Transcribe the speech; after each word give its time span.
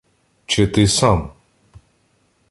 —Чети 0.49 0.85
сам! 0.97 1.19